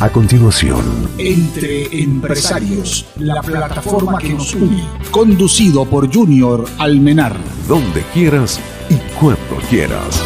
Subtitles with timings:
[0.00, 0.80] A continuación,
[1.18, 4.82] Entre Empresarios, la plataforma que nos une.
[5.10, 7.36] Conducido por Junior Almenar.
[7.68, 8.58] donde quieras
[8.88, 10.22] y cuando quieras.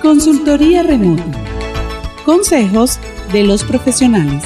[0.00, 1.24] Consultoría remota.
[2.24, 3.00] Consejos
[3.32, 4.44] de los profesionales.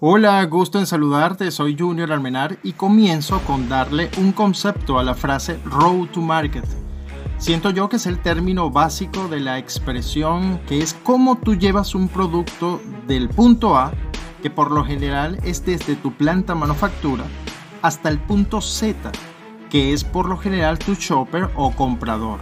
[0.00, 5.14] Hola, gusto en saludarte, soy Junior Almenar y comienzo con darle un concepto a la
[5.14, 6.79] frase Road to Market.
[7.40, 11.94] Siento yo que es el término básico de la expresión que es cómo tú llevas
[11.94, 13.92] un producto del punto A,
[14.42, 17.24] que por lo general es desde tu planta manufactura,
[17.80, 19.10] hasta el punto Z,
[19.70, 22.40] que es por lo general tu shopper o comprador.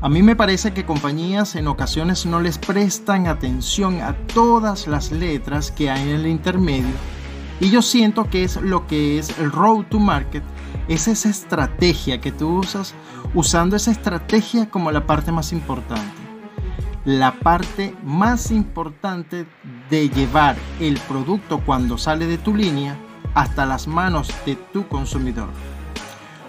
[0.00, 5.10] A mí me parece que compañías en ocasiones no les prestan atención a todas las
[5.10, 6.94] letras que hay en el intermedio
[7.62, 10.42] y yo siento que es lo que es el road to market,
[10.88, 12.94] es esa estrategia que tú usas
[13.34, 16.20] usando esa estrategia como la parte más importante.
[17.04, 19.46] La parte más importante
[19.90, 22.96] de llevar el producto cuando sale de tu línea
[23.34, 25.48] hasta las manos de tu consumidor.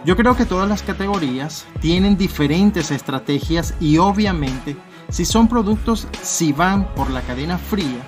[0.06, 4.75] Yo creo que todas las categorías tienen diferentes estrategias y obviamente
[5.09, 8.02] si son productos si van por la cadena fría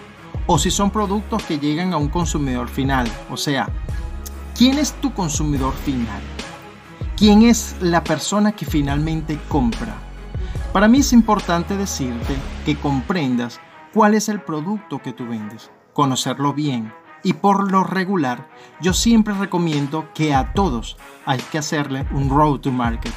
[0.46, 3.08] o si son productos que llegan a un consumidor final.
[3.30, 3.70] O sea,
[4.56, 6.22] ¿quién es tu consumidor final?
[7.18, 9.96] ¿Quién es la persona que finalmente compra?
[10.72, 13.60] Para mí es importante decirte que comprendas
[13.94, 18.50] cuál es el producto que tú vendes, conocerlo bien y por lo regular
[18.82, 23.14] yo siempre recomiendo que a todos hay que hacerle un road to market.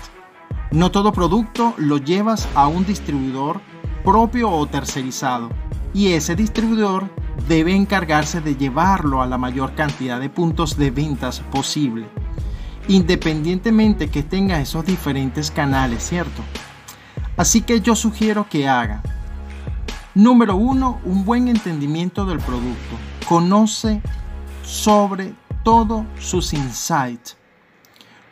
[0.70, 3.60] No todo producto lo llevas a un distribuidor
[4.04, 5.50] propio o tercerizado
[5.94, 7.08] y ese distribuidor
[7.46, 12.06] debe encargarse de llevarlo a la mayor cantidad de puntos de ventas posible,
[12.88, 16.42] independientemente que tenga esos diferentes canales, ¿cierto?
[17.36, 19.02] Así que yo sugiero que haga.
[20.14, 22.96] Número uno, un buen entendimiento del producto.
[23.28, 24.02] Conoce
[24.64, 27.36] sobre todo sus insights.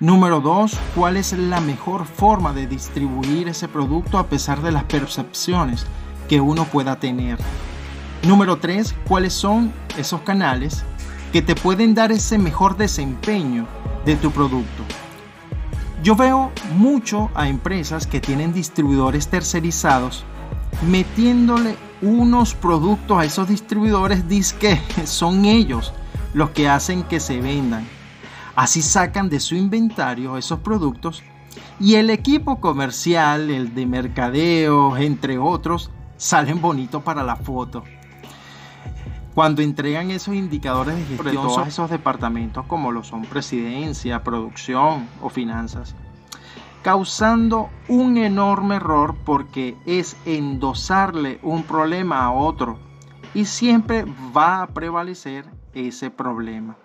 [0.01, 0.77] Número 2.
[0.95, 5.87] ¿Cuál es la mejor forma de distribuir ese producto a pesar de las percepciones
[6.29, 7.39] que uno pueda tener?
[8.23, 8.95] Número 3.
[9.07, 10.85] ¿Cuáles son esos canales
[11.33, 13.67] que te pueden dar ese mejor desempeño
[14.05, 14.85] de tu producto?
[16.03, 20.25] Yo veo mucho a empresas que tienen distribuidores tercerizados
[20.83, 25.93] metiéndole unos productos a esos distribuidores, dice que son ellos
[26.35, 27.87] los que hacen que se vendan.
[28.55, 31.23] Así sacan de su inventario esos productos
[31.79, 37.85] y el equipo comercial, el de mercadeo, entre otros, salen bonitos para la foto.
[39.37, 45.29] Cuando entregan esos indicadores de gestión a esos departamentos como lo son presidencia, producción o
[45.29, 45.95] finanzas,
[46.81, 52.79] causando un enorme error porque es endosarle un problema a otro
[53.35, 56.79] y siempre va a prevalecer ese problema.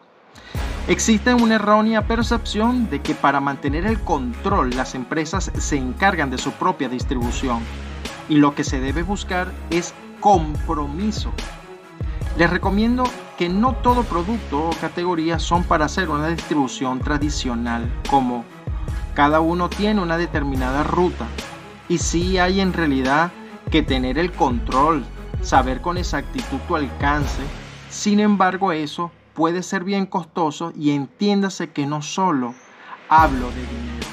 [0.90, 6.38] Existe una errónea percepción de que para mantener el control las empresas se encargan de
[6.38, 7.62] su propia distribución
[8.28, 11.32] y lo que se debe buscar es compromiso.
[12.41, 13.03] Les recomiendo
[13.38, 18.46] que no todo producto o categoría son para hacer una distribución tradicional como
[19.13, 21.28] cada uno tiene una determinada ruta
[21.88, 23.31] y sí hay en realidad
[23.69, 25.06] que tener el control,
[25.44, 27.44] saber con exactitud tu alcance.
[27.91, 32.56] Sin embargo, eso puede ser bien costoso y entiéndase que no solo
[33.08, 34.08] hablo de dinero.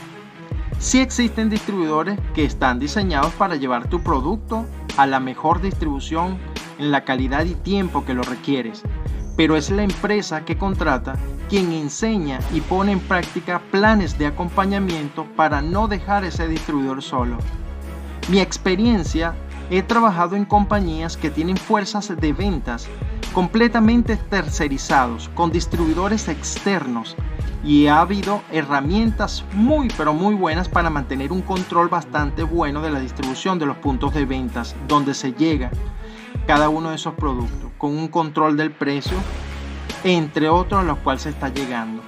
[0.79, 4.67] Sí existen distribuidores que están diseñados para llevar tu producto
[4.99, 6.37] a la mejor distribución
[6.79, 8.83] en la calidad y tiempo que lo requieres,
[9.37, 11.17] pero es la empresa que contrata
[11.49, 17.39] quien enseña y pone en práctica planes de acompañamiento para no dejar ese distribuidor solo.
[18.29, 19.35] Mi experiencia,
[19.71, 22.89] he trabajado en compañías que tienen fuerzas de ventas
[23.33, 27.15] completamente tercerizados, con distribuidores externos,
[27.65, 32.91] y ha habido herramientas muy pero muy buenas para mantener un control bastante bueno de
[32.91, 35.71] la distribución de los puntos de ventas donde se llega
[36.49, 39.19] cada uno de esos productos, con un control del precio,
[40.03, 42.03] entre otros a los cuales se está llegando.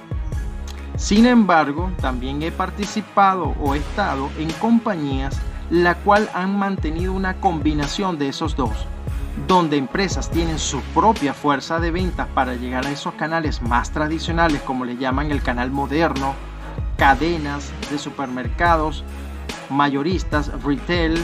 [0.97, 5.39] Sin embargo, también he participado o estado en compañías
[5.69, 8.71] la cual han mantenido una combinación de esos dos,
[9.47, 14.63] donde empresas tienen su propia fuerza de ventas para llegar a esos canales más tradicionales,
[14.63, 16.33] como le llaman el canal moderno,
[16.97, 19.03] cadenas de supermercados,
[19.69, 21.23] mayoristas, retail,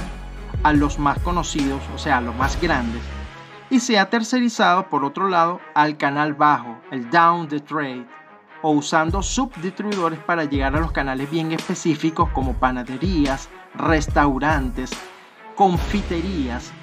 [0.68, 3.02] a los más conocidos, o sea, los más grandes,
[3.70, 8.06] y se ha tercerizado por otro lado al canal bajo, el down the trade,
[8.62, 14.92] o usando subdistribuidores para llegar a los canales bien específicos como panaderías, restaurantes,
[15.56, 16.74] confiterías,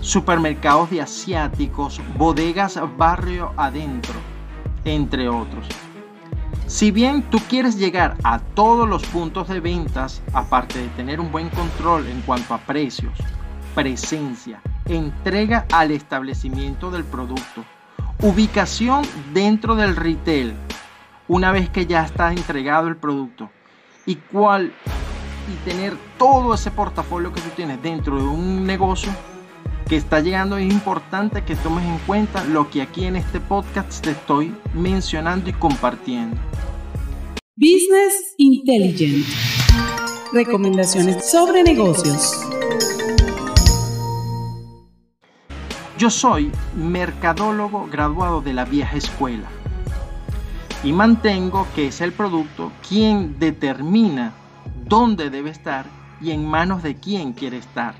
[0.00, 4.14] supermercados de asiáticos, bodegas barrio adentro,
[4.86, 5.68] entre otros.
[6.72, 11.30] Si bien tú quieres llegar a todos los puntos de ventas, aparte de tener un
[11.30, 13.12] buen control en cuanto a precios,
[13.74, 17.62] presencia, entrega al establecimiento del producto,
[18.22, 19.02] ubicación
[19.34, 20.54] dentro del retail,
[21.28, 23.50] una vez que ya está entregado el producto,
[24.06, 24.72] y cuál
[25.52, 29.12] y tener todo ese portafolio que tú tienes dentro de un negocio
[29.88, 34.02] que está llegando es importante que tomes en cuenta lo que aquí en este podcast
[34.02, 36.36] te estoy mencionando y compartiendo.
[37.56, 39.26] Business Intelligent.
[40.32, 42.40] Recomendaciones sobre negocios.
[45.98, 49.48] Yo soy mercadólogo graduado de la vieja escuela
[50.82, 54.32] y mantengo que es el producto quien determina
[54.84, 55.86] dónde debe estar
[56.20, 57.94] y en manos de quién quiere estar.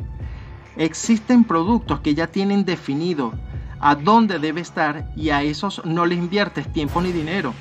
[0.76, 3.32] Existen productos que ya tienen definido
[3.80, 7.52] a dónde debe estar y a esos no le inviertes tiempo ni dinero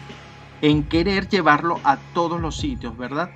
[0.61, 3.31] en querer llevarlo a todos los sitios, ¿verdad?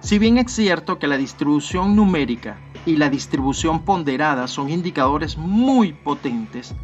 [0.00, 5.92] Si bien es cierto que la distribución numérica y la distribución ponderada son indicadores muy
[5.92, 6.74] potentes,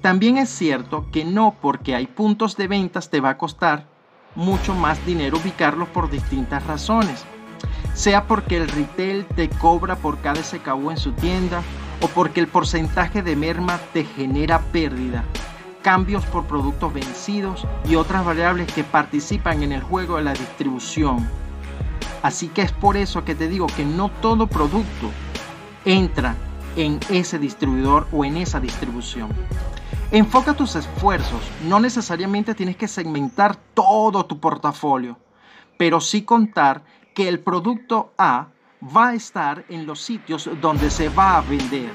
[0.00, 3.86] también es cierto que no porque hay puntos de ventas te va a costar
[4.34, 7.24] mucho más dinero ubicarlos por distintas razones
[7.94, 11.62] sea porque el retail te cobra por cada SKU en su tienda
[12.00, 15.24] o porque el porcentaje de merma te genera pérdida,
[15.82, 21.28] cambios por productos vencidos y otras variables que participan en el juego de la distribución.
[22.22, 25.10] Así que es por eso que te digo que no todo producto
[25.84, 26.36] entra
[26.76, 29.30] en ese distribuidor o en esa distribución.
[30.12, 35.18] Enfoca tus esfuerzos, no necesariamente tienes que segmentar todo tu portafolio,
[35.78, 36.82] pero sí contar
[37.14, 38.48] que el producto A
[38.96, 41.90] va a estar en los sitios donde se va a vender.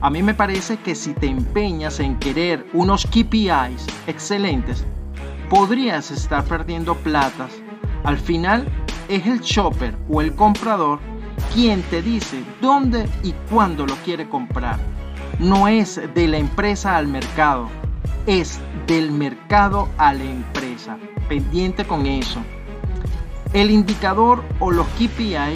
[0.00, 4.86] A mí me parece que si te empeñas en querer unos KPIs excelentes,
[5.50, 7.52] podrías estar perdiendo platas.
[8.04, 8.68] Al final
[9.08, 11.00] es el shopper o el comprador
[11.52, 14.78] quien te dice dónde y cuándo lo quiere comprar.
[15.38, 17.68] No es de la empresa al mercado,
[18.26, 20.96] es del mercado a la empresa.
[21.28, 22.40] Pendiente con eso.
[23.54, 25.54] El indicador o los KPI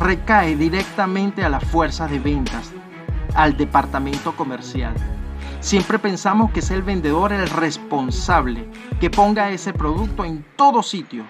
[0.00, 2.72] recae directamente a las fuerzas de ventas,
[3.36, 4.92] al departamento comercial.
[5.60, 8.68] Siempre pensamos que es el vendedor el responsable
[9.00, 11.24] que ponga ese producto en todo sitio.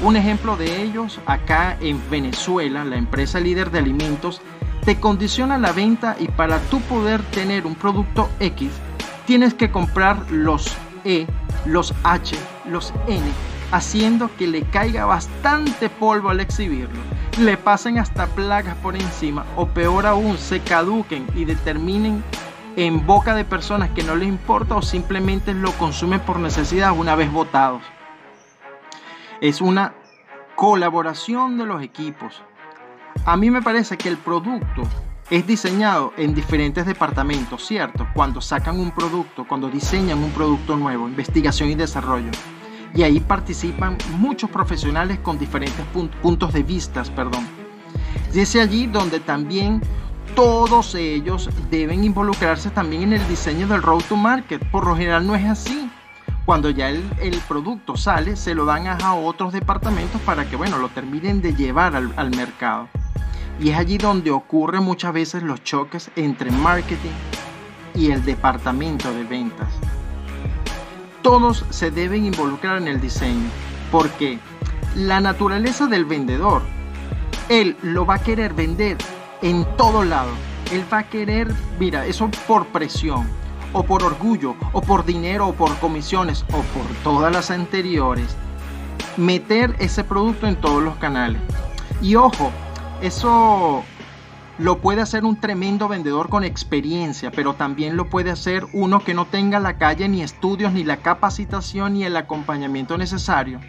[0.00, 4.40] Un ejemplo de ellos acá en Venezuela, la empresa líder de alimentos,
[4.84, 8.70] te condiciona la venta y para tú poder tener un producto X,
[9.26, 11.26] tienes que comprar los E,
[11.64, 13.24] los H, los N
[13.70, 17.00] haciendo que le caiga bastante polvo al exhibirlo,
[17.38, 22.22] le pasen hasta plagas por encima o peor aún se caduquen y determinen
[22.76, 27.14] en boca de personas que no les importa o simplemente lo consumen por necesidad una
[27.14, 27.82] vez votados.
[29.40, 29.94] Es una
[30.54, 32.42] colaboración de los equipos.
[33.24, 34.82] A mí me parece que el producto
[35.30, 38.06] es diseñado en diferentes departamentos, ¿cierto?
[38.14, 42.30] Cuando sacan un producto, cuando diseñan un producto nuevo, investigación y desarrollo
[42.94, 45.84] y ahí participan muchos profesionales con diferentes
[46.22, 47.46] puntos de vista, perdón.
[48.32, 49.82] Y es allí donde también
[50.34, 54.62] todos ellos deben involucrarse también en el diseño del road to market.
[54.70, 55.90] Por lo general no es así.
[56.44, 60.88] Cuando ya el, producto sale, se lo dan a otros departamentos para que, bueno, lo
[60.90, 62.88] terminen de llevar al, al mercado.
[63.58, 67.10] Y es allí donde ocurren muchas veces los choques entre marketing
[67.94, 69.68] y el departamento de ventas
[71.26, 73.48] todos se deben involucrar en el diseño,
[73.90, 74.38] porque
[74.94, 76.62] la naturaleza del vendedor,
[77.48, 78.96] él lo va a querer vender
[79.42, 80.30] en todo lado.
[80.70, 83.26] Él va a querer, mira, eso por presión,
[83.72, 88.36] o por orgullo, o por dinero, o por comisiones, o por todas las anteriores,
[89.16, 91.42] meter ese producto en todos los canales.
[92.00, 92.52] Y ojo,
[93.02, 93.82] eso
[94.58, 99.12] lo puede hacer un tremendo vendedor con experiencia, pero también lo puede hacer uno que
[99.12, 103.60] no tenga la calle ni estudios, ni la capacitación, ni el acompañamiento necesario.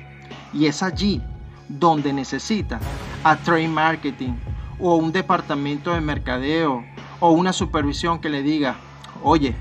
[0.53, 1.21] Y es allí
[1.67, 2.79] donde necesita
[3.23, 4.33] a trade marketing
[4.79, 6.85] o un departamento de mercadeo
[7.19, 8.77] o una supervisión que le diga,
[9.23, 9.55] oye,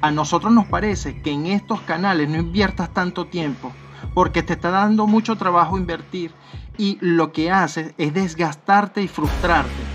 [0.00, 3.70] a nosotros nos parece que en estos canales no inviertas tanto tiempo
[4.14, 6.30] porque te está dando mucho trabajo invertir
[6.78, 9.93] y lo que haces es desgastarte y frustrarte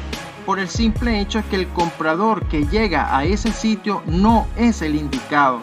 [0.50, 4.96] por el simple hecho que el comprador que llega a ese sitio no es el
[4.96, 5.62] indicado.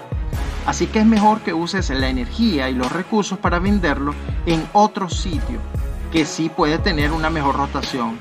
[0.65, 4.15] Así que es mejor que uses la energía y los recursos para venderlo
[4.47, 5.59] en otro sitio
[6.13, 8.17] que sí puede tener una mejor rotación.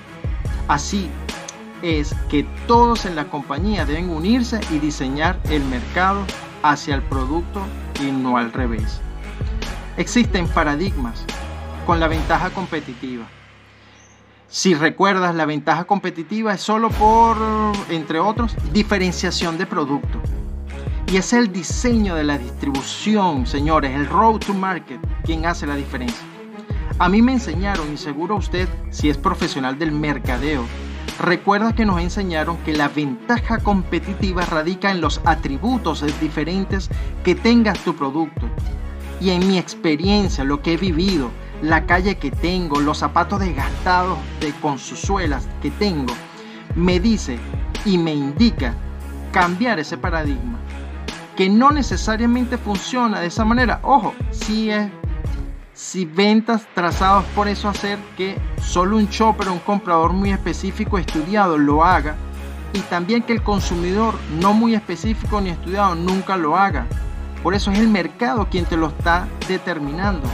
[0.67, 1.07] Así
[1.84, 6.25] es que todos en la compañía deben unirse y diseñar el mercado
[6.63, 7.62] hacia el producto
[8.01, 9.01] y no al revés.
[9.98, 11.25] Existen paradigmas
[11.86, 13.27] con la ventaja competitiva.
[14.47, 17.35] Si recuerdas, la ventaja competitiva es solo por,
[17.89, 20.21] entre otros, diferenciación de producto.
[21.11, 25.75] Y es el diseño de la distribución, señores, el road to market, quien hace la
[25.75, 26.25] diferencia.
[26.97, 30.63] A mí me enseñaron, y seguro usted, si es profesional del mercadeo,
[31.19, 36.89] recuerda que nos enseñaron que la ventaja competitiva radica en los atributos diferentes
[37.23, 38.47] que tengas tu producto.
[39.19, 41.31] Y en mi experiencia, lo que he vivido,
[41.62, 46.13] la calle que tengo, los zapatos desgastados de, con sus suelas que tengo,
[46.75, 47.39] me dice
[47.85, 48.74] y me indica
[49.31, 50.59] cambiar ese paradigma.
[51.35, 53.79] Que no necesariamente funciona de esa manera.
[53.83, 54.89] Ojo, si es
[55.74, 61.57] si ventas trazados por eso hacer que solo un shopper un comprador muy específico estudiado
[61.57, 62.15] lo haga
[62.71, 66.85] y también que el consumidor no muy específico ni estudiado nunca lo haga.
[67.43, 70.27] Por eso es el mercado quien te lo está determinando.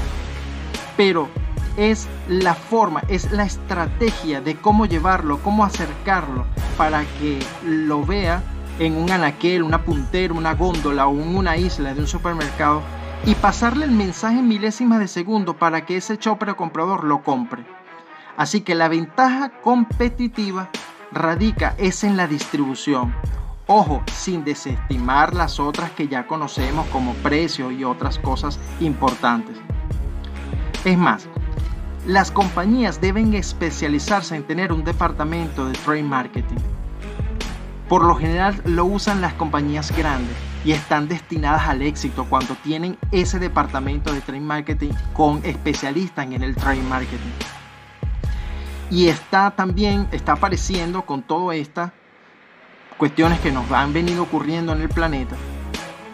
[1.03, 1.29] Pero
[1.77, 6.46] es la forma, es la estrategia de cómo llevarlo, cómo acercarlo
[6.77, 8.43] para que lo vea
[8.77, 12.84] en un anaquel, una puntera, una góndola o en una isla de un supermercado
[13.25, 17.24] y pasarle el mensaje en milésimas de segundo para que ese chopper o comprador lo
[17.24, 17.65] compre.
[18.38, 20.70] Así que la ventaja competitiva
[21.12, 23.15] radica es en la distribución.
[23.65, 29.58] Ojo, sin desestimar las otras que ya conocemos como precio y otras cosas importantes.
[30.84, 31.28] Es más,
[32.08, 36.58] las compañías deben especializarse en tener un departamento de trade marketing.
[37.88, 40.36] Por lo general lo usan las compañías grandes
[40.66, 46.42] y están destinadas al éxito cuando tienen ese departamento de trade marketing con especialistas en
[46.42, 47.32] el trade marketing.
[48.90, 51.92] Y está también, está apareciendo con todas estas
[52.98, 55.36] cuestiones que nos han venido ocurriendo en el planeta,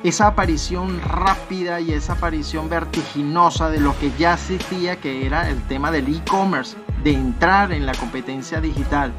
[0.04, 5.62] esa aparición rápida y esa aparición vertiginosa de lo que ya existía, que era el
[5.64, 9.14] tema del e-commerce, de entrar en la competencia digital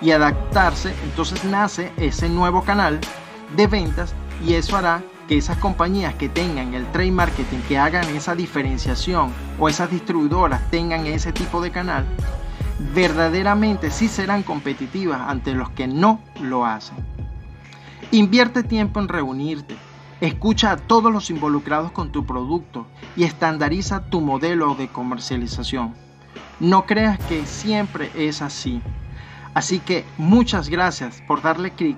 [0.00, 3.00] y adaptarse, entonces nace ese nuevo canal
[3.56, 8.04] de ventas y eso hará que esas compañías que tengan el trade marketing, que hagan
[8.14, 12.06] esa diferenciación o esas distribuidoras tengan ese tipo de canal,
[12.94, 16.96] verdaderamente sí serán competitivas ante los que no lo hacen.
[18.12, 19.76] Invierte tiempo en reunirte,
[20.20, 25.94] escucha a todos los involucrados con tu producto y estandariza tu modelo de comercialización.
[26.60, 28.80] No creas que siempre es así.
[29.54, 31.96] Así que muchas gracias por darle clic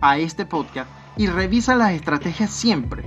[0.00, 3.04] a este podcast y revisa las estrategias siempre.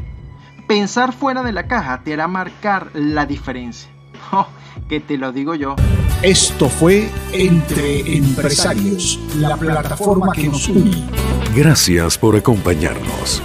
[0.67, 3.89] Pensar fuera de la caja te hará marcar la diferencia.
[4.33, 4.47] Oh,
[4.87, 5.75] que te lo digo yo.
[6.21, 11.03] Esto fue Entre Empresarios, la plataforma que nos une.
[11.53, 13.41] Gracias por acompañarnos.